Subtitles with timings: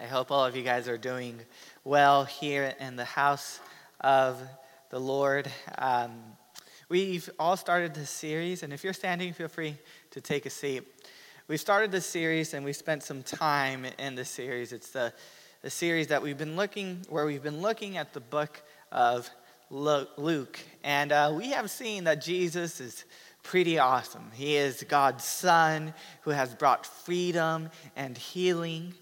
[0.00, 1.40] I hope all of you guys are doing
[1.82, 3.58] well here in the house
[4.00, 4.40] of
[4.90, 5.50] the Lord.
[5.76, 6.12] Um,
[6.88, 9.76] we've all started this series, and if you're standing, feel free
[10.12, 10.84] to take a seat.
[11.48, 14.72] We started this series and we spent some time in this series.
[14.72, 15.12] It's the,
[15.62, 18.62] the series that we've been looking, where we've been looking at the book
[18.92, 19.28] of
[19.68, 20.60] Luke.
[20.84, 23.04] And uh, we have seen that Jesus is
[23.42, 24.30] pretty awesome.
[24.32, 28.94] He is God's Son who has brought freedom and healing.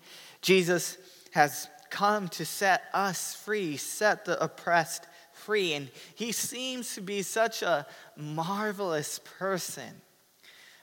[0.46, 0.96] Jesus
[1.32, 5.72] has come to set us free, set the oppressed free.
[5.72, 7.84] And he seems to be such a
[8.16, 10.02] marvelous person.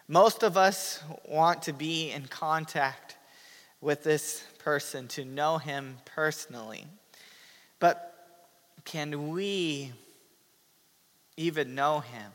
[0.09, 3.15] Most of us want to be in contact
[3.79, 6.85] with this person, to know him personally.
[7.79, 8.13] But
[8.83, 9.93] can we
[11.37, 12.33] even know him?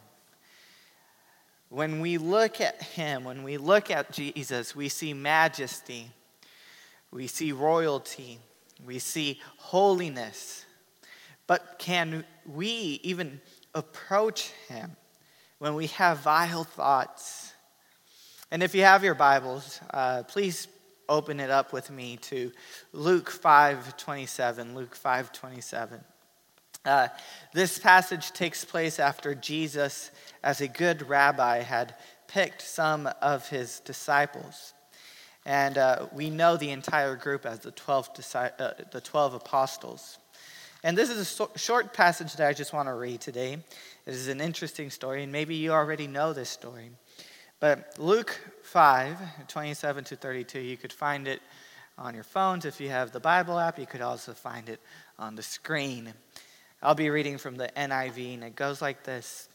[1.69, 6.11] When we look at him, when we look at Jesus, we see majesty
[7.11, 8.39] we see royalty,
[8.85, 10.65] we see holiness.
[11.47, 13.41] But can we even
[13.75, 14.97] approach him
[15.59, 17.53] when we have vile thoughts?
[18.51, 20.69] And if you have your Bibles, uh, please
[21.09, 22.53] open it up with me to
[22.93, 24.75] Luke 5:27.
[24.75, 26.05] Luke 5:27.
[26.85, 27.09] Uh,
[27.53, 30.11] this passage takes place after Jesus,
[30.43, 31.95] as a good rabbi, had
[32.29, 34.75] picked some of his disciples
[35.49, 38.51] and uh, we know the entire group as the 12, uh,
[38.93, 40.19] the 12 apostles.
[40.85, 43.55] And this is a so- short passage that I just want to read today.
[43.55, 46.91] It is an interesting story, and maybe you already know this story.
[47.61, 51.41] But Luke 5, 27 to 32, you could find it
[51.97, 52.67] on your phones.
[52.67, 54.81] If you have the Bible app, you could also find it
[55.19, 56.13] on the screen.
[56.83, 59.49] I'll be reading from the NIV, and it goes like this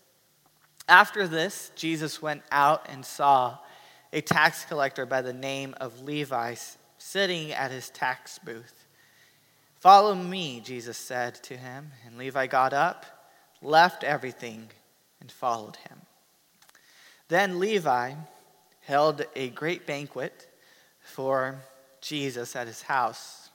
[0.89, 3.59] After this, Jesus went out and saw
[4.13, 6.53] a tax collector by the name of Levi
[6.99, 8.85] sitting at his tax booth.
[9.79, 11.91] Follow me, Jesus said to him.
[12.05, 14.69] And Levi got up, left everything,
[15.19, 16.01] and followed him.
[17.27, 18.13] Then Levi
[18.81, 20.47] held a great banquet
[21.01, 21.59] for
[21.99, 23.49] Jesus at his house,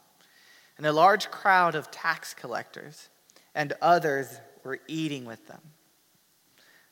[0.76, 3.08] and a large crowd of tax collectors
[3.54, 5.60] and others were eating with them.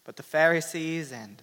[0.05, 1.43] But the Pharisees and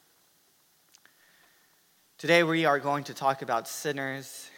[2.21, 4.51] Today we are going to talk about sinners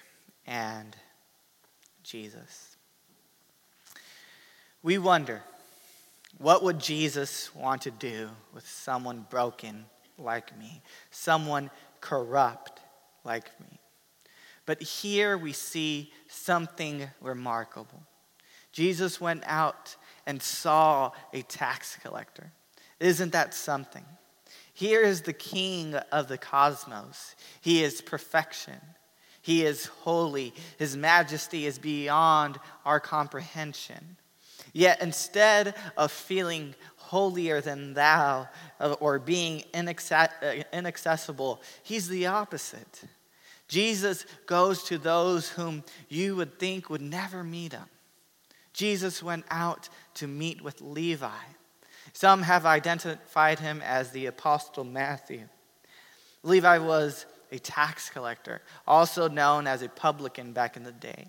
[0.46, 0.98] and
[2.04, 2.76] Jesus.
[4.82, 5.42] We wonder,
[6.40, 9.86] what would Jesus want to do with someone broken
[10.18, 11.70] like me, someone
[12.02, 12.82] corrupt
[13.24, 13.80] like me?
[14.66, 18.04] But here we see something remarkable.
[18.74, 19.96] Jesus went out
[20.26, 22.52] and saw a tax collector.
[23.00, 24.04] Isn't that something?
[24.74, 27.36] Here is the king of the cosmos.
[27.62, 28.80] He is perfection.
[29.42, 30.54] He is holy.
[30.78, 34.18] His majesty is beyond our comprehension.
[34.74, 39.94] Yet instead of feeling holier than thou uh, or being uh,
[40.74, 43.04] inaccessible, he's the opposite.
[43.68, 47.86] Jesus goes to those whom you would think would never meet him.
[48.74, 51.30] Jesus went out to meet with Levi
[52.14, 55.50] some have identified him as the Apostle Matthew.
[56.44, 61.28] Levi was a tax collector, also known as a publican back in the day.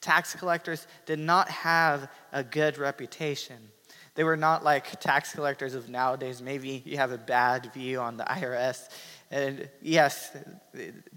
[0.00, 3.56] Tax collectors did not have a good reputation.
[4.14, 6.42] They were not like tax collectors of nowadays.
[6.42, 8.88] Maybe you have a bad view on the IRS.
[9.30, 10.36] And yes,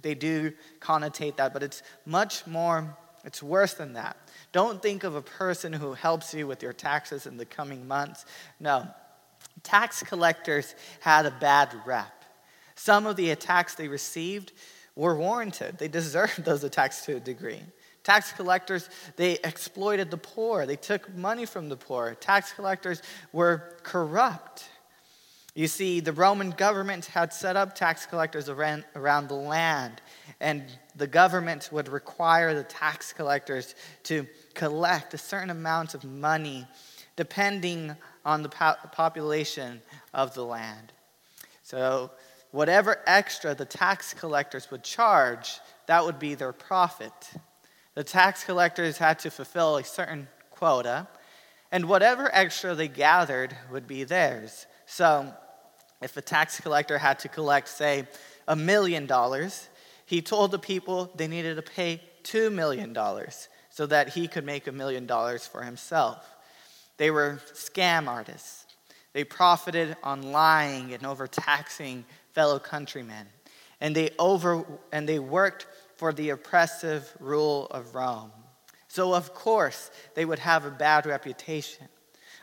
[0.02, 2.96] they do connotate that, but it's much more,
[3.26, 4.16] it's worse than that.
[4.54, 8.26] Don't think of a person who helps you with your taxes in the coming months.
[8.60, 8.88] No,
[9.66, 12.24] tax collectors had a bad rep.
[12.76, 14.54] Some of the attacks they received
[14.96, 17.62] were warranted, they deserved those attacks to a degree.
[18.04, 20.68] Tax collectors, they exploited the poor.
[20.68, 22.14] They took money from the poor.
[22.14, 23.02] Tax collectors
[23.34, 24.64] were corrupt.
[25.56, 30.02] You see, the Roman government had set up tax collectors around, around the land,
[30.40, 30.66] and
[30.96, 33.74] the government would require the tax collectors
[34.04, 36.68] to collect a certain amount of money
[37.16, 37.96] depending
[38.26, 39.82] on the po- population
[40.14, 40.92] of the land.
[41.64, 42.12] So,
[42.52, 47.32] whatever extra the tax collectors would charge, that would be their profit.
[47.96, 51.08] The tax collectors had to fulfill a certain quota,
[51.72, 54.66] and whatever extra they gathered would be theirs.
[54.86, 55.34] So,
[56.02, 58.08] if a tax collector had to collect, say,
[58.48, 59.70] a million dollars,
[60.06, 62.96] he told the people they needed to pay $2 million
[63.70, 66.35] so that he could make a million dollars for himself.
[66.98, 68.66] They were scam artists.
[69.14, 73.28] They profited on lying and overtaxing fellow countrymen.
[73.80, 78.32] And they, over, and they worked for the oppressive rule of Rome.
[78.88, 81.88] So, of course, they would have a bad reputation.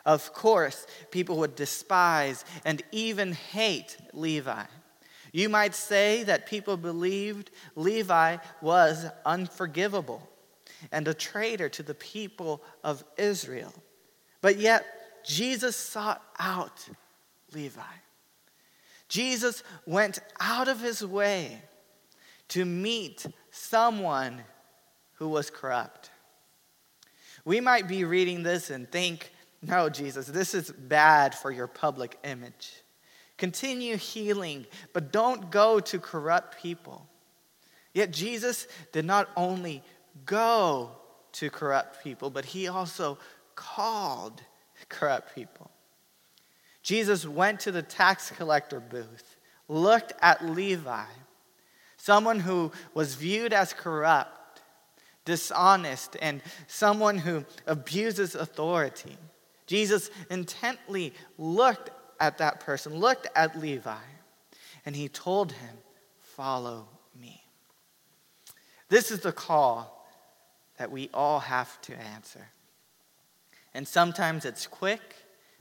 [0.04, 4.64] Of course, people would despise and even hate Levi.
[5.32, 10.28] You might say that people believed Levi was unforgivable
[10.90, 13.72] and a traitor to the people of Israel.
[14.42, 14.84] But yet,
[15.24, 16.86] Jesus sought out
[17.54, 17.80] Levi.
[19.08, 21.62] Jesus went out of his way
[22.48, 24.42] to meet someone
[25.14, 26.10] who was corrupt.
[27.44, 29.30] We might be reading this and think,
[29.62, 32.72] no, Jesus, this is bad for your public image.
[33.38, 37.06] Continue healing, but don't go to corrupt people.
[37.94, 39.82] Yet Jesus did not only
[40.24, 40.90] go
[41.32, 43.18] to corrupt people, but he also
[43.62, 44.42] called
[44.88, 45.70] corrupt people.
[46.82, 49.36] Jesus went to the tax collector booth,
[49.68, 51.04] looked at Levi,
[51.96, 54.60] someone who was viewed as corrupt,
[55.24, 59.16] dishonest, and someone who abuses authority.
[59.66, 63.94] Jesus intently looked at that person, looked at Levi,
[64.84, 65.76] and he told him,
[66.18, 66.88] Follow
[67.20, 67.42] me.
[68.88, 70.08] This is the call
[70.78, 72.48] that we all have to answer.
[73.74, 75.00] And sometimes it's quick,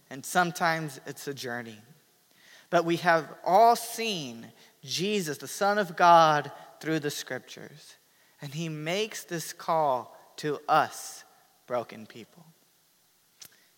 [0.10, 1.80] and sometimes it's a journey.
[2.70, 4.48] But we have all seen
[4.84, 7.96] Jesus, the Son of God, through the scriptures.
[8.42, 11.24] And he makes this call to us,
[11.68, 12.46] broken people.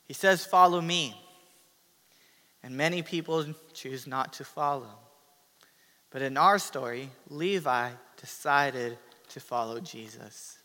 [0.06, 1.20] He says, Follow me.
[2.64, 5.00] And many people choose not to follow.
[6.12, 8.98] But in our story, Levi decided
[9.30, 10.60] to follow Jesus.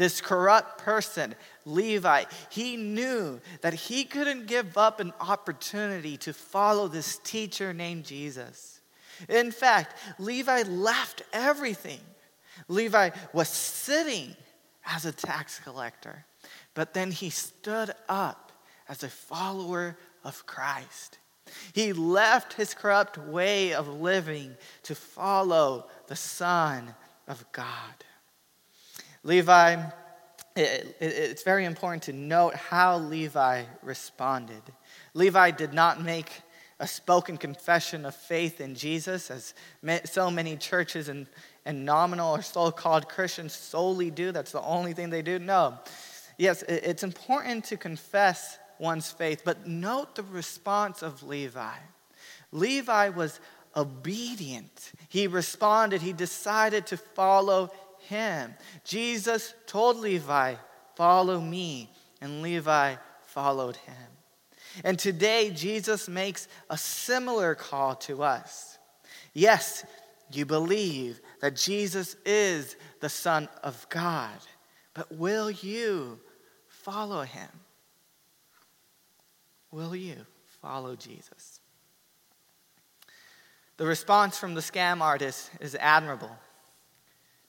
[0.00, 1.34] This corrupt person,
[1.66, 8.04] Levi, he knew that he couldn't give up an opportunity to follow this teacher named
[8.04, 8.80] Jesus.
[9.28, 12.00] In fact, Levi left everything.
[12.66, 14.34] Levi was sitting
[14.86, 16.24] as a tax collector,
[16.72, 18.52] but then he stood up
[18.88, 21.18] as a follower of Christ.
[21.74, 26.94] He left his corrupt way of living to follow the Son
[27.28, 28.06] of God.
[29.22, 29.74] Levi,
[30.56, 34.62] it, it, it's very important to note how Levi responded.
[35.14, 36.42] Levi did not make
[36.78, 39.54] a spoken confession of faith in Jesus, as
[40.04, 41.26] so many churches and,
[41.66, 44.32] and nominal or so called Christians solely do.
[44.32, 45.38] That's the only thing they do.
[45.38, 45.78] No.
[46.38, 49.42] Yes, it's important to confess one's faith.
[49.44, 51.76] But note the response of Levi.
[52.50, 53.40] Levi was
[53.76, 54.92] obedient.
[55.10, 57.70] He responded, he decided to follow
[58.10, 58.54] him.
[58.84, 60.56] Jesus told Levi,
[60.96, 61.90] Follow me.
[62.20, 63.94] And Levi followed him.
[64.84, 68.78] And today, Jesus makes a similar call to us.
[69.32, 69.84] Yes,
[70.30, 74.36] you believe that Jesus is the Son of God,
[74.92, 76.20] but will you
[76.68, 77.48] follow him?
[79.70, 80.16] Will you
[80.60, 81.60] follow Jesus?
[83.78, 86.36] The response from the scam artist is admirable.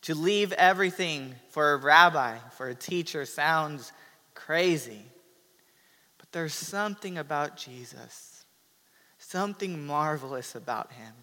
[0.04, 3.92] To leave everything for a rabbi, for a teacher, sounds
[4.34, 5.04] crazy.
[6.18, 8.46] But there's something about Jesus,
[9.20, 11.14] something marvelous about him,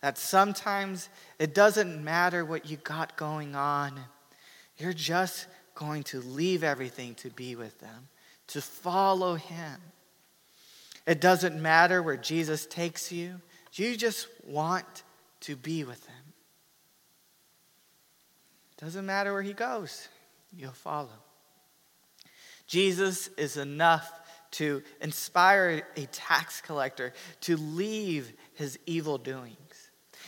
[0.00, 4.00] that sometimes it doesn't matter what you got going on,
[4.78, 8.08] you're just going to leave everything to be with them,
[8.48, 9.80] to follow him.
[11.06, 13.40] It doesn't matter where Jesus takes you,
[13.74, 15.04] you just want
[15.40, 16.11] to be with him.
[18.82, 20.08] Doesn't matter where he goes,
[20.52, 21.08] you'll follow.
[22.66, 24.10] Jesus is enough
[24.52, 27.12] to inspire a tax collector
[27.42, 29.56] to leave his evil doings.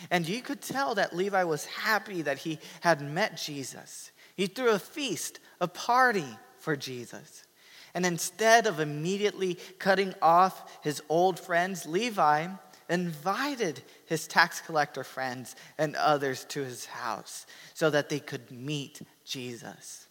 [0.08, 4.12] And you could tell that Levi was happy that he had met Jesus.
[4.37, 7.44] He threw a feast, a party for Jesus.
[7.92, 12.49] And instead of immediately cutting off his old friends, Levi
[12.88, 19.00] invited his tax collector friends and others to his house so that they could meet
[19.25, 20.07] Jesus.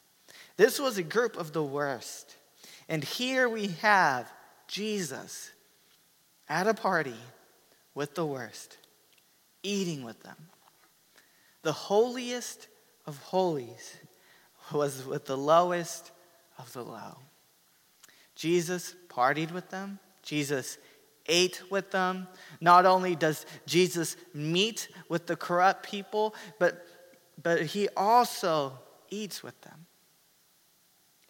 [0.58, 2.36] This was a group of the worst.
[2.89, 4.32] And here we have
[4.68, 5.51] Jesus
[6.50, 7.15] at a party
[7.96, 8.77] with the worst,
[9.62, 10.36] eating with them.
[11.62, 12.68] The holiest
[13.06, 13.96] of holies
[14.72, 16.12] was with the lowest
[16.58, 17.18] of the low.
[18.36, 20.00] Jesus partied with them.
[20.24, 20.77] Jesus
[21.27, 22.27] ate with them.
[22.60, 26.86] Not only does Jesus meet with the corrupt people, but,
[27.42, 29.86] but he also eats with them.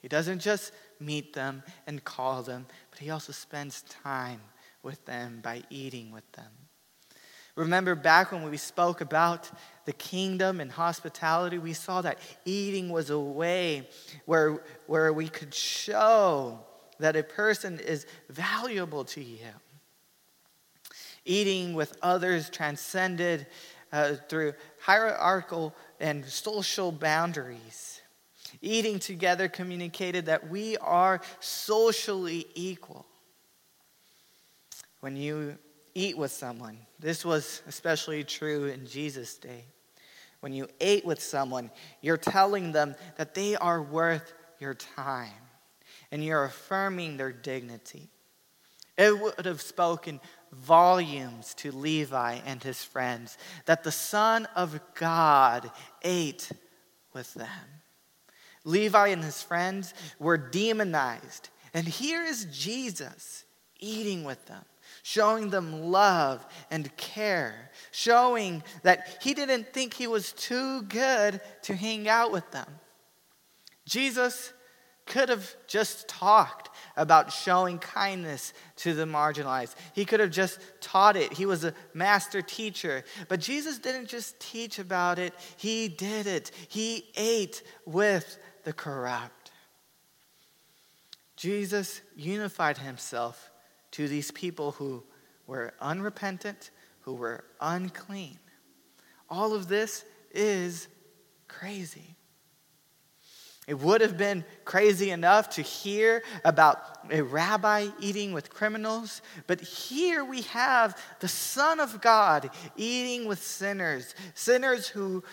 [0.01, 4.41] He doesn't just meet them and call them, but he also spends time
[4.81, 6.51] with them by eating with them.
[7.55, 9.49] Remember back when we spoke about
[9.85, 13.87] the kingdom and hospitality, we saw that eating was a way
[14.25, 16.59] where, where we could show
[16.99, 19.37] that a person is valuable to you.
[21.25, 23.47] Eating with others transcended
[23.91, 28.01] uh, through hierarchical and social boundaries.
[28.61, 33.05] Eating together communicated that we are socially equal.
[34.99, 35.57] When you
[35.95, 39.65] eat with someone, this was especially true in Jesus' day.
[40.39, 45.31] When you ate with someone, you're telling them that they are worth your time
[46.11, 48.09] and you're affirming their dignity.
[48.97, 50.19] It would have spoken
[50.53, 56.51] volumes to Levi and his friends that the Son of God ate
[57.13, 57.47] with them.
[58.65, 61.49] Levi and his friends were demonized.
[61.73, 63.45] And here is Jesus
[63.79, 64.63] eating with them,
[65.01, 71.75] showing them love and care, showing that he didn't think he was too good to
[71.75, 72.67] hang out with them.
[73.85, 74.53] Jesus
[75.05, 79.75] could have just talked about showing kindness to the marginalized.
[79.93, 81.33] He could have just taught it.
[81.33, 83.03] He was a master teacher.
[83.27, 86.51] But Jesus didn't just teach about it, he did it.
[86.69, 89.51] He ate with the corrupt.
[91.35, 93.51] Jesus unified himself
[93.91, 95.03] to these people who
[95.45, 98.39] were unrepentant, who were unclean.
[99.29, 100.87] All of this is
[101.47, 102.15] crazy.
[103.65, 109.61] It would have been crazy enough to hear about a rabbi eating with criminals, but
[109.61, 115.23] here we have the Son of God eating with sinners, sinners who,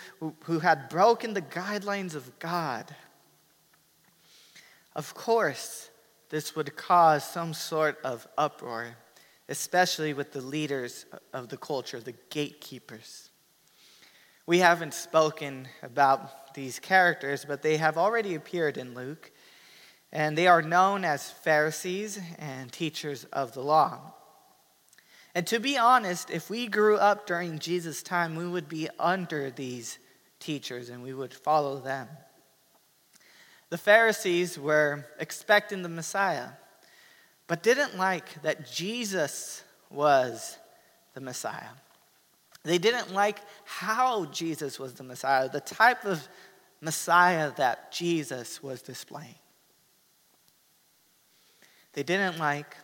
[0.45, 2.95] who, had broken the guidelines of God.
[4.95, 5.91] Of course,
[6.29, 8.97] this would cause some sort of uproar,
[9.49, 13.30] especially with the leaders of the culture, the gatekeepers.
[14.47, 19.31] We haven't spoken about these characters, but they have already appeared in Luke,
[20.13, 24.15] and they are known as Pharisees and teachers of the law.
[25.35, 29.51] And to be honest, if we grew up during Jesus' time, we would be under
[29.51, 29.99] these
[30.41, 32.09] teachers and we would follow them.
[33.69, 36.49] The Pharisees were expecting the Messiah,
[37.47, 40.59] but didn't like that Jesus was
[41.15, 41.71] the Messiah.
[42.63, 46.29] They didn't like how Jesus was the Messiah, the type of
[46.81, 49.35] Messiah that Jesus was displaying.
[51.93, 52.77] They didn't like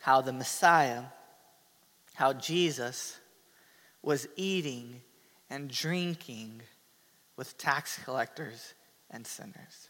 [0.00, 1.04] how the Messiah,
[2.14, 3.18] how Jesus
[4.02, 5.02] was eating
[5.50, 6.62] and drinking
[7.36, 8.74] with tax collectors
[9.10, 9.89] and sinners.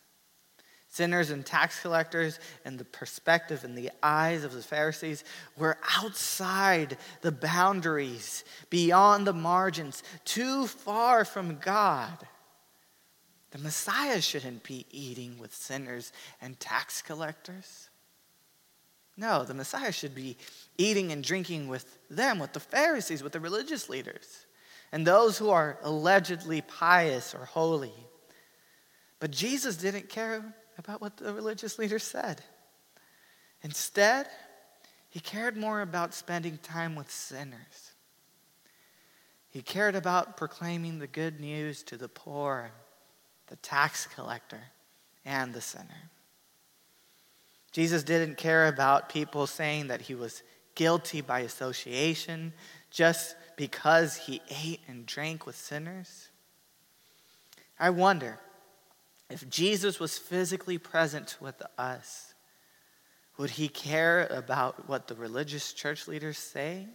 [0.93, 5.23] Sinners and tax collectors, and the perspective and the eyes of the Pharisees,
[5.57, 12.27] were outside the boundaries, beyond the margins, too far from God.
[13.53, 17.89] The Messiah shouldn't be eating with sinners and tax collectors.
[19.17, 20.39] No, the Messiah should be
[20.77, 24.47] eating and drinking with them, with the Pharisees, with the religious leaders,
[24.91, 27.95] and those who are allegedly pious or holy.
[29.21, 30.43] But Jesus didn't care
[30.81, 32.43] about what the religious leaders said.
[33.63, 34.27] Instead,
[35.11, 37.93] he cared more about spending time with sinners.
[39.51, 42.71] He cared about proclaiming the good news to the poor,
[43.49, 44.63] the tax collector,
[45.25, 46.11] and the sinner.
[47.73, 50.43] Jesus didn't care about people saying that he was
[50.75, 52.53] guilty by association
[52.91, 56.31] just because he ate and drank with sinners.
[57.79, 58.39] I wonder
[59.31, 62.35] if Jesus was physically present with us,
[63.39, 66.87] would he care about what the religious church leaders say?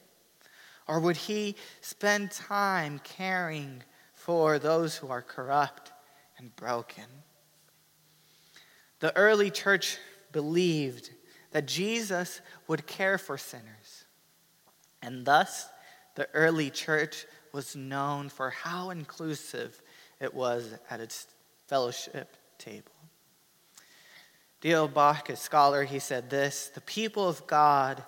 [0.88, 3.82] Or would he spend time caring
[4.14, 5.92] for those who are corrupt
[6.38, 7.06] and broken?
[9.00, 9.98] The early church
[10.32, 11.10] believed
[11.52, 14.06] that Jesus would care for sinners.
[15.02, 15.68] And thus,
[16.16, 19.82] the early church was known for how inclusive
[20.20, 21.28] it was at its
[21.68, 22.92] fellowship table.
[24.62, 24.88] D.L.
[24.88, 28.04] Bock, a scholar, he said this The people of God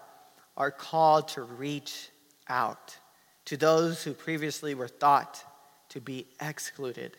[0.55, 2.09] are called to reach
[2.47, 2.97] out
[3.45, 5.43] to those who previously were thought
[5.89, 7.15] to be excluded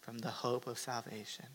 [0.00, 1.46] from the hope of salvation.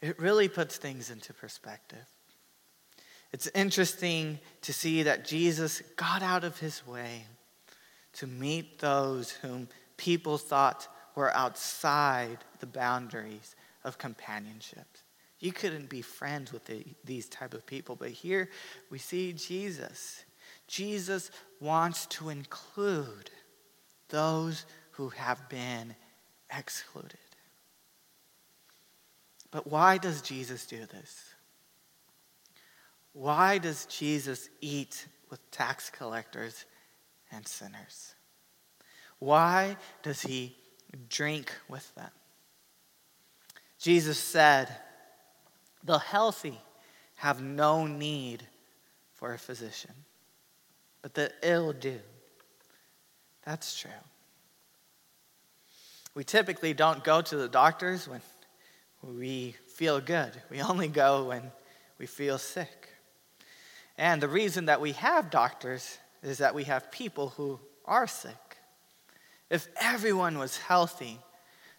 [0.00, 2.04] It really puts things into perspective.
[3.32, 7.26] It's interesting to see that Jesus got out of his way
[8.14, 14.86] to meet those whom people thought were outside the boundaries of companionship.
[15.40, 18.48] You couldn't be friends with the, these type of people, but here
[18.90, 20.24] we see Jesus.
[20.68, 21.30] Jesus
[21.60, 23.30] wants to include
[24.08, 25.94] those who have been
[26.56, 27.18] excluded.
[29.50, 31.24] But why does Jesus do this?
[33.12, 36.66] Why does Jesus eat with tax collectors
[37.32, 38.14] and sinners?
[39.18, 40.56] Why does he
[41.08, 42.10] drink with them?
[43.78, 44.68] Jesus said,
[45.84, 46.58] The healthy
[47.16, 48.42] have no need
[49.14, 49.92] for a physician,
[51.02, 51.98] but the ill do.
[53.44, 53.90] That's true.
[56.14, 58.22] We typically don't go to the doctors when
[59.02, 61.52] we feel good, we only go when
[61.98, 62.88] we feel sick.
[63.98, 68.45] And the reason that we have doctors is that we have people who are sick.
[69.50, 71.18] If everyone was healthy,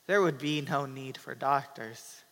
[0.06, 2.24] there would be no need for doctors.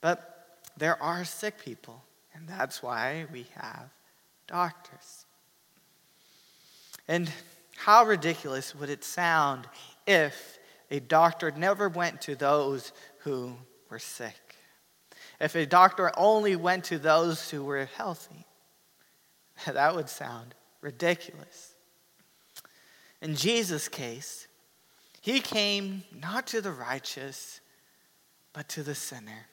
[0.00, 2.02] But there are sick people,
[2.34, 3.90] and that's why we have
[4.46, 5.26] doctors.
[7.06, 7.30] And
[7.76, 9.66] how ridiculous would it sound
[10.06, 10.58] if
[10.90, 13.56] a doctor never went to those who
[13.90, 14.56] were sick?
[15.40, 18.46] If a doctor only went to those who were healthy?
[19.66, 21.69] That would sound ridiculous.
[23.22, 24.46] In Jesus' case,
[25.20, 27.60] he came not to the righteous,
[28.52, 29.46] but to the sinner.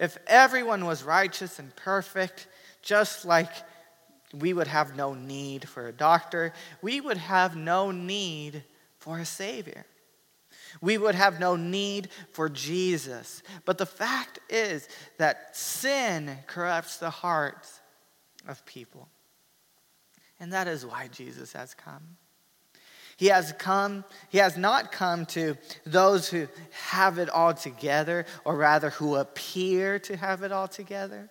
[0.00, 2.48] If everyone was righteous and perfect,
[2.82, 3.50] just like
[4.32, 8.64] we would have no need for a doctor, we would have no need
[8.98, 9.86] for a Savior.
[10.80, 13.42] We would have no need for Jesus.
[13.64, 14.88] But the fact is
[15.18, 17.80] that sin corrupts the hearts
[18.48, 19.08] of people.
[20.40, 22.16] And that is why Jesus has come.
[23.16, 26.48] He has come, he has not come to those who
[26.88, 31.30] have it all together, or rather who appear to have it all together.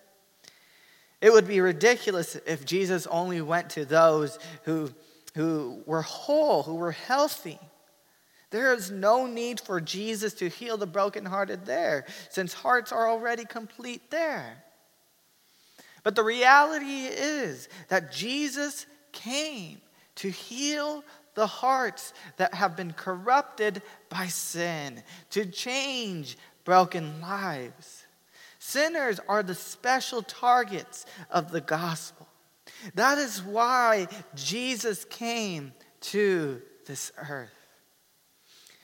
[1.20, 4.90] It would be ridiculous if Jesus only went to those who,
[5.34, 7.58] who were whole, who were healthy.
[8.50, 13.44] There is no need for Jesus to heal the brokenhearted there, since hearts are already
[13.44, 14.62] complete there.
[16.02, 19.80] But the reality is that Jesus came
[20.16, 21.02] to heal
[21.34, 28.06] the hearts that have been corrupted by sin, to change broken lives.
[28.58, 32.26] Sinners are the special targets of the gospel.
[32.94, 37.50] That is why Jesus came to this earth.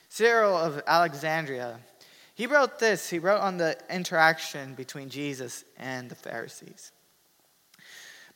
[0.09, 1.79] Cyril of Alexandria,
[2.35, 3.09] he wrote this.
[3.09, 6.91] He wrote on the interaction between Jesus and the Pharisees.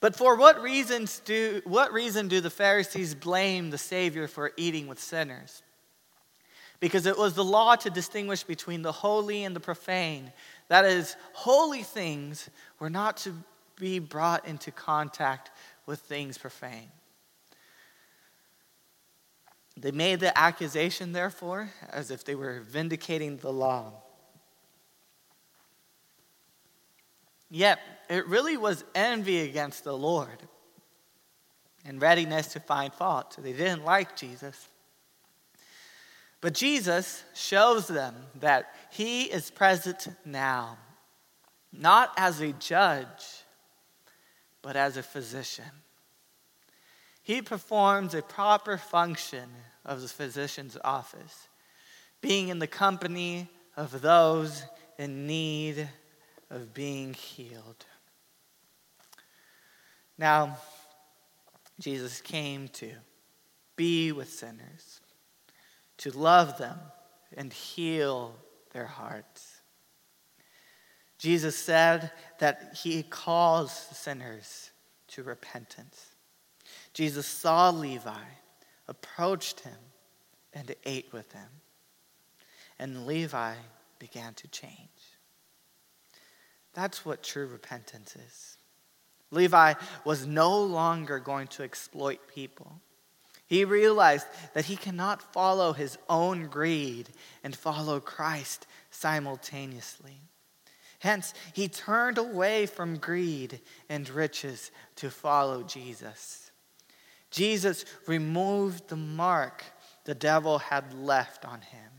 [0.06, 4.86] But for what reasons do what reason do the Pharisees blame the Savior for eating
[4.86, 5.63] with sinners?
[6.80, 10.32] Because it was the law to distinguish between the holy and the profane.
[10.68, 13.34] That is, holy things were not to
[13.78, 15.50] be brought into contact
[15.88, 16.91] with things profane.
[19.76, 23.91] They made the accusation, therefore, as if they were vindicating the law.
[27.50, 30.48] Yet, it really was envy against the Lord
[31.86, 33.38] and readiness to find fault.
[33.39, 34.68] They didn't like Jesus.
[36.41, 40.78] But Jesus shows them that he is present now,
[41.72, 43.44] not as a judge,
[44.62, 45.65] but as a physician.
[47.24, 49.50] He performs a proper function
[49.84, 51.48] of the physician's office,
[52.22, 54.63] being in the company of those
[54.98, 55.89] in need
[56.50, 57.86] of being healed.
[60.17, 60.58] Now,
[61.80, 62.91] Jesus came to
[63.75, 65.01] be with sinners,
[65.97, 66.80] to love them
[67.36, 68.36] and heal
[68.71, 69.62] their hearts.
[71.17, 74.71] Jesus said that he calls sinners
[75.08, 76.15] to repentance.
[76.93, 78.13] Jesus saw Levi,
[78.88, 79.78] approached him,
[80.54, 81.49] and ate with him.
[82.80, 83.56] And Levi
[83.99, 84.89] began to change.
[86.73, 88.55] That's what true repentance is.
[89.32, 92.80] Levi was no longer going to exploit people.
[93.48, 97.10] He realized that he cannot follow his own greed
[97.44, 100.18] and follow Christ simultaneously.
[101.00, 103.60] Hence, he turned away from greed
[103.90, 106.52] and riches to follow Jesus.
[107.30, 109.64] Jesus removed the mark
[110.06, 111.95] the devil had left on him.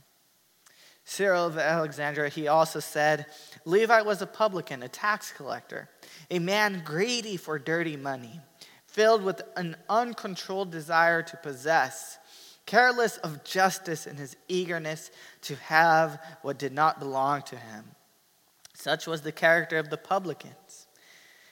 [1.08, 3.26] Cyril of Alexandria, he also said,
[3.64, 5.88] Levi was a publican, a tax collector,
[6.32, 8.40] a man greedy for dirty money,
[8.88, 12.18] filled with an uncontrolled desire to possess,
[12.66, 17.84] careless of justice in his eagerness to have what did not belong to him.
[18.74, 20.88] Such was the character of the publicans.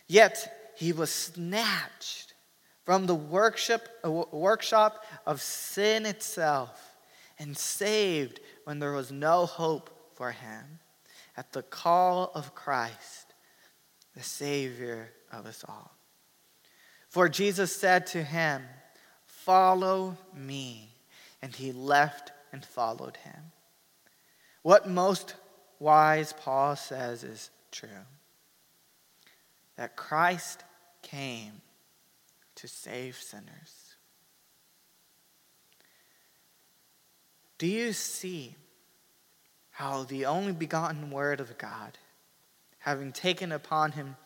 [0.08, 2.34] Yet he was snatched
[2.82, 6.93] from the workshop, workshop of sin itself
[7.38, 10.78] and saved when there was no hope for him
[11.36, 13.34] at the call of Christ,
[14.14, 15.92] the Savior of us all.
[17.08, 18.62] For Jesus said to him,
[19.26, 20.90] Follow me.
[21.42, 23.52] And he left and followed him.
[24.62, 25.34] What most
[25.78, 27.88] wise Paul says is true
[29.76, 30.64] that Christ
[31.02, 31.60] came
[32.54, 33.83] to save sinners.
[37.64, 38.56] Do you see
[39.70, 41.96] how the only begotten Word of God,
[42.80, 44.16] having taken upon him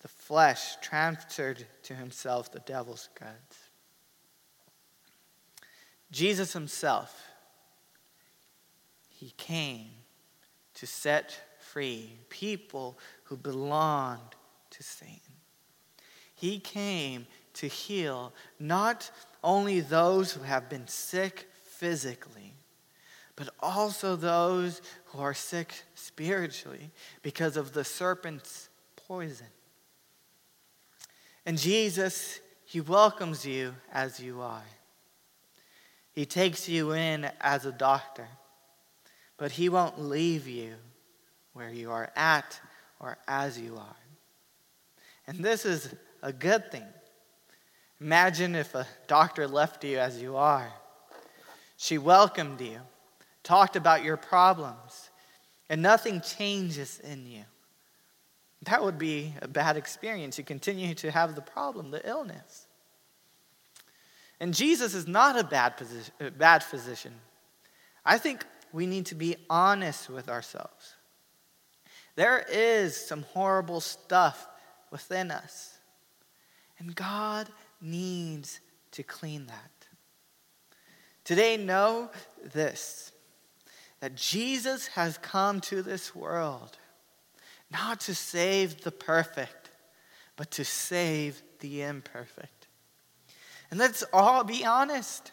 [0.00, 3.68] the flesh, transferred to himself the devil's goods?
[6.10, 7.28] Jesus himself,
[9.10, 9.90] he came
[10.72, 14.34] to set free people who belonged
[14.70, 15.34] to Satan.
[16.34, 19.10] He came to heal not
[19.42, 21.46] only those who have been sick
[21.78, 22.54] physically,
[23.36, 26.90] but also those who are sick spiritually
[27.22, 28.68] because of the serpent's
[29.08, 29.46] poison.
[31.44, 34.64] And Jesus, He welcomes you as you are.
[36.12, 38.28] He takes you in as a doctor,
[39.36, 40.74] but He won't leave you
[41.52, 42.60] where you are at
[43.00, 43.96] or as you are.
[45.26, 46.86] And this is a good thing.
[48.00, 50.72] Imagine if a doctor left you as you are.
[51.84, 52.80] She welcomed you,
[53.42, 55.10] talked about your problems,
[55.68, 57.42] and nothing changes in you.
[58.62, 60.38] That would be a bad experience.
[60.38, 62.68] You continue to have the problem, the illness.
[64.40, 67.12] And Jesus is not a bad, position, bad physician.
[68.02, 70.94] I think we need to be honest with ourselves.
[72.16, 74.48] There is some horrible stuff
[74.90, 75.76] within us,
[76.78, 78.60] and God needs
[78.92, 79.83] to clean that.
[81.24, 82.10] Today, know
[82.52, 83.10] this
[84.00, 86.76] that Jesus has come to this world
[87.70, 89.70] not to save the perfect,
[90.36, 92.68] but to save the imperfect.
[93.70, 95.32] And let's all be honest.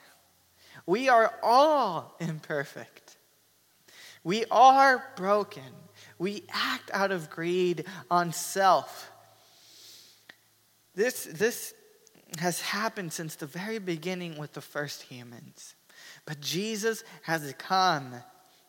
[0.85, 3.17] We are all imperfect.
[4.23, 5.63] We are broken.
[6.17, 9.11] We act out of greed on self.
[10.95, 11.73] This, this
[12.39, 15.75] has happened since the very beginning with the first humans.
[16.25, 18.13] But Jesus has come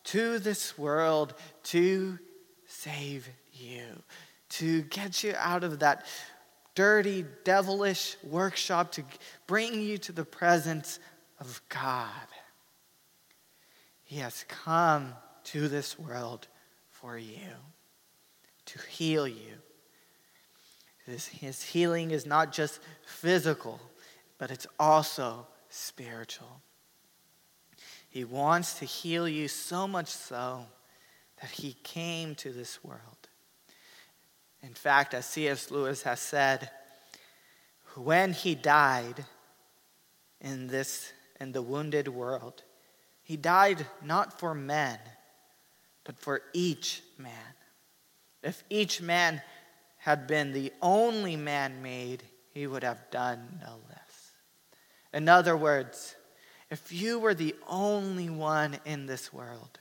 [0.04, 1.34] to this world
[1.64, 2.18] to
[2.66, 3.84] save you,
[4.50, 6.06] to get you out of that
[6.74, 9.04] dirty, devilish workshop, to
[9.46, 10.98] bring you to the presence
[11.38, 12.08] of God.
[14.04, 16.48] He has come to this world
[16.90, 17.50] for you,
[18.66, 19.54] to heal you.
[21.06, 23.80] His, his healing is not just physical,
[24.38, 26.62] but it's also spiritual.
[28.12, 30.66] He wants to heal you so much so
[31.40, 33.00] that he came to this world.
[34.62, 35.70] In fact, as C.S.
[35.70, 36.68] Lewis has said,
[37.94, 39.24] when he died
[40.42, 42.62] in this in the wounded world,
[43.22, 44.98] he died not for men,
[46.04, 47.54] but for each man.
[48.42, 49.40] If each man
[49.96, 54.32] had been the only man made, he would have done no less.
[55.14, 56.14] In other words,
[56.72, 59.78] if you were the only one in this world,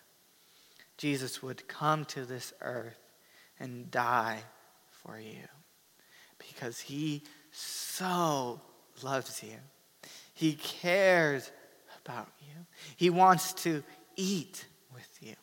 [0.98, 3.00] Jesus would come to this earth
[3.62, 4.44] and die
[4.90, 5.48] for you
[6.38, 8.60] because he so
[9.02, 9.56] loves you.
[10.34, 11.50] He cares
[12.06, 12.66] about you.
[12.98, 13.86] He wants to
[14.18, 15.36] eat with you.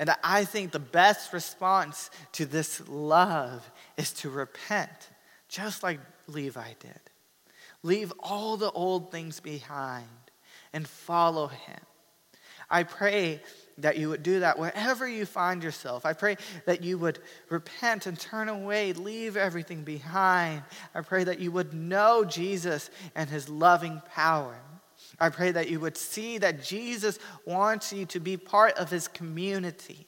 [0.00, 5.10] And I think the best response to this love is to repent,
[5.48, 7.00] just like Levi did.
[7.84, 10.08] Leave all the old things behind
[10.74, 11.80] and follow him.
[12.68, 13.40] I pray
[13.78, 16.04] that you would do that wherever you find yourself.
[16.04, 20.62] I pray that you would repent and turn away, leave everything behind.
[20.94, 24.56] I pray that you would know Jesus and his loving power.
[25.18, 29.08] I pray that you would see that Jesus wants you to be part of his
[29.08, 30.06] community.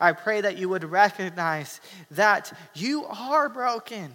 [0.00, 4.12] I pray that you would recognize that you are broken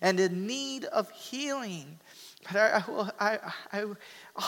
[0.00, 1.98] and in need of healing
[2.44, 3.38] But I, I, will, I,
[3.72, 3.84] I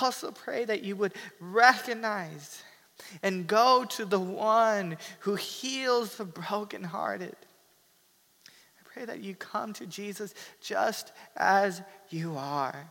[0.00, 2.62] also pray that you would recognize
[3.22, 7.36] and go to the one who heals the brokenhearted.
[8.46, 12.90] I pray that you come to Jesus just as you are.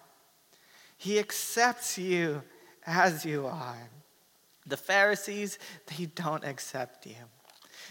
[0.98, 2.42] He accepts you
[2.86, 3.90] as you are.
[4.66, 7.16] The Pharisees, they don't accept you.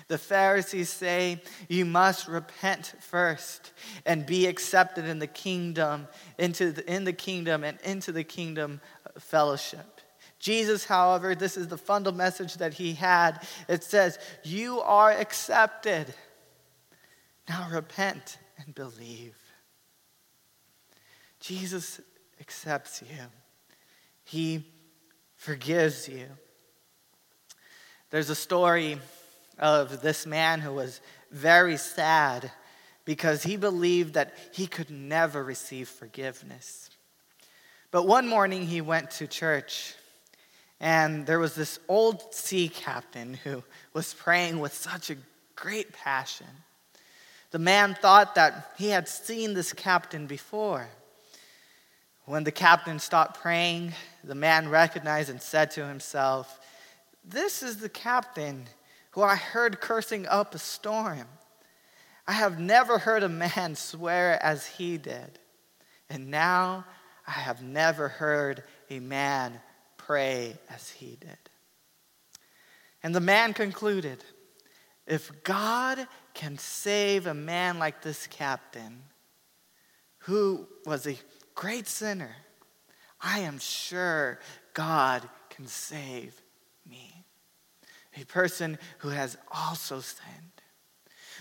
[0.08, 3.72] The Pharisees say you must repent first
[4.04, 8.80] and be accepted in the kingdom, into the, in the kingdom and into the kingdom
[9.18, 10.00] fellowship.
[10.38, 13.46] Jesus, however, this is the fundamental message that he had.
[13.66, 16.12] It says, You are accepted.
[17.48, 19.36] Now repent and believe.
[21.40, 22.00] Jesus
[22.40, 23.18] accepts you,
[24.24, 24.66] he
[25.36, 26.26] forgives you.
[28.10, 28.98] There's a story
[29.58, 32.50] of this man who was very sad
[33.04, 36.90] because he believed that he could never receive forgiveness.
[37.90, 39.94] But one morning he went to church
[40.80, 43.62] and there was this old sea captain who
[43.92, 45.16] was praying with such a
[45.56, 46.46] great passion.
[47.52, 50.88] The man thought that he had seen this captain before.
[52.26, 53.92] When the captain stopped praying,
[54.24, 56.58] the man recognized and said to himself,
[57.24, 58.66] This is the captain
[59.14, 61.28] who I heard cursing up a storm.
[62.26, 65.38] I have never heard a man swear as he did.
[66.10, 66.84] And now
[67.24, 69.60] I have never heard a man
[69.96, 71.38] pray as he did.
[73.04, 74.24] And the man concluded
[75.06, 79.02] if God can save a man like this captain,
[80.18, 81.18] who was a
[81.54, 82.34] great sinner,
[83.20, 84.40] I am sure
[84.72, 86.40] God can save
[88.20, 90.54] a person who has also sinned.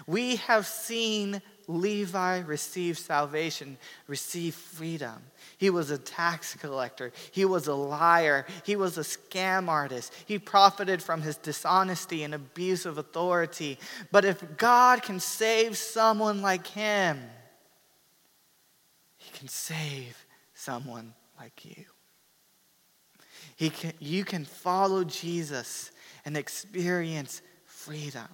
[0.08, 5.22] We have seen Levi receive salvation, receive freedom.
[5.58, 7.12] He was a tax collector.
[7.32, 8.46] He was a liar.
[8.66, 10.14] He was a scam artist.
[10.26, 13.78] He profited from his dishonesty and abuse of authority.
[14.12, 17.22] But if God can save someone like him,
[19.18, 21.86] he can save someone like you.
[23.56, 25.92] He can, you can follow Jesus
[26.26, 28.28] and experience freedom.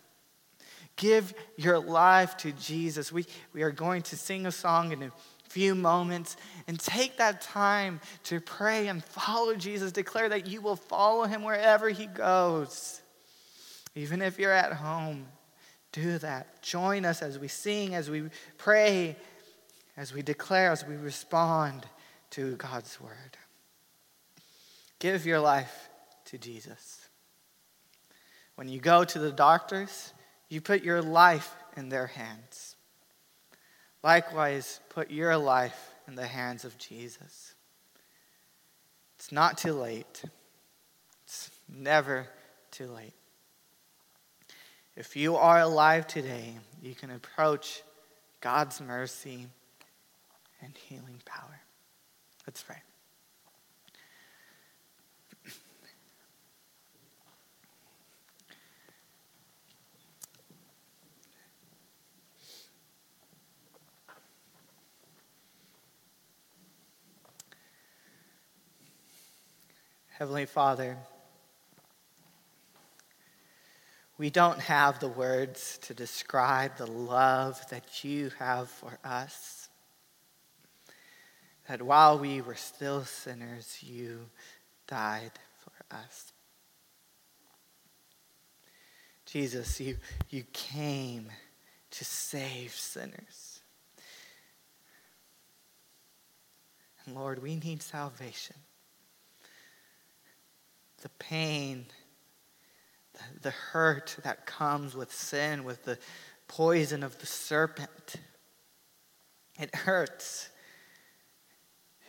[0.95, 3.11] Give your life to Jesus.
[3.11, 5.11] We, we are going to sing a song in a
[5.47, 6.35] few moments
[6.67, 9.91] and take that time to pray and follow Jesus.
[9.91, 13.01] Declare that you will follow him wherever he goes.
[13.95, 15.27] Even if you're at home,
[15.91, 16.61] do that.
[16.61, 18.23] Join us as we sing, as we
[18.57, 19.15] pray,
[19.97, 21.85] as we declare, as we respond
[22.31, 23.37] to God's word.
[24.99, 25.89] Give your life
[26.25, 26.98] to Jesus.
[28.59, 30.11] When you go to the doctors,
[30.49, 32.75] you put your life in their hands.
[34.03, 37.53] Likewise, put your life in the hands of Jesus.
[39.15, 40.23] It's not too late.
[41.23, 42.27] It's never
[42.69, 43.13] too late.
[44.97, 47.81] If you are alive today, you can approach
[48.41, 49.47] God's mercy
[50.61, 51.61] and healing power.
[52.45, 52.88] Let's pray.
[70.19, 70.97] Heavenly Father,
[74.17, 79.69] we don't have the words to describe the love that you have for us.
[81.69, 84.25] That while we were still sinners, you
[84.87, 86.33] died for us.
[89.25, 89.95] Jesus, you,
[90.29, 91.29] you came
[91.91, 93.61] to save sinners.
[97.05, 98.57] And Lord, we need salvation
[101.01, 101.85] the pain,
[103.41, 105.97] the hurt that comes with sin, with the
[106.47, 108.15] poison of the serpent.
[109.59, 110.49] It hurts.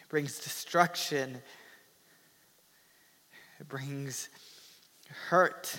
[0.00, 1.42] It brings destruction.
[3.58, 4.28] It brings
[5.28, 5.76] hurt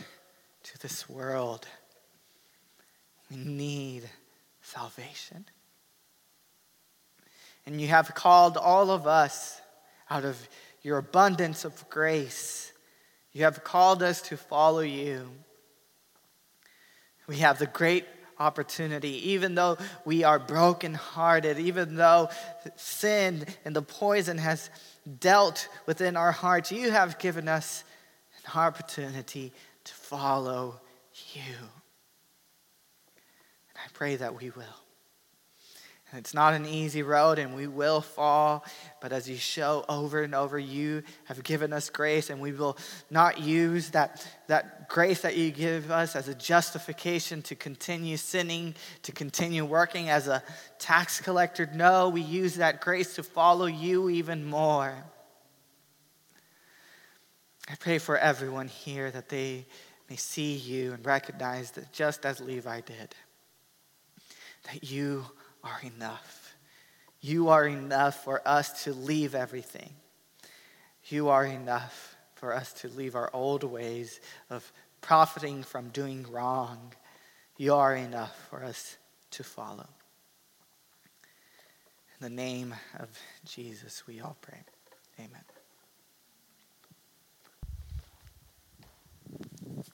[0.64, 1.68] to this world.
[3.30, 4.10] We need
[4.62, 5.46] salvation.
[7.66, 9.62] And you have called all of us
[10.10, 10.38] out of
[10.82, 12.72] your abundance of grace
[13.34, 15.30] you have called us to follow you.
[17.28, 18.06] We have the great
[18.40, 22.30] opportunity, even though we are brokenhearted, even though
[22.76, 24.70] sin and the poison has
[25.20, 27.84] dealt within our hearts, you have given us
[28.38, 30.82] an opportunity to follow
[31.34, 31.56] you.
[33.70, 34.66] And I pray that we will.
[36.14, 38.66] It's not an easy road and we will fall,
[39.00, 42.78] but as you show over and over, you have given us grace and we will
[43.10, 48.76] not use that, that grace that you give us as a justification to continue sinning,
[49.04, 50.44] to continue working as a
[50.80, 51.70] tax collector.
[51.74, 54.94] No, we use that grace to follow you even more.
[57.70, 59.66] I pray for everyone here that they
[60.10, 63.16] may see you and recognize that just as Levi did,
[64.66, 65.26] that you
[65.64, 66.56] are enough.
[67.22, 69.92] You are enough for us to leave everything.
[71.06, 74.20] You are enough for us to leave our old ways
[74.50, 74.72] of
[75.02, 76.94] profiting from doing wrong.
[77.58, 78.98] You are enough for us
[79.32, 79.88] to follow.
[82.20, 83.10] In the name of
[83.46, 84.60] Jesus, we all pray.
[85.20, 85.61] Amen.